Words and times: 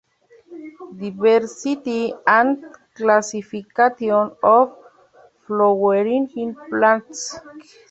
Diversity 0.99 2.11
and 2.25 2.63
Classification 2.95 4.31
of 4.41 4.75
Flowering 5.45 6.55
Plants. 6.71 7.39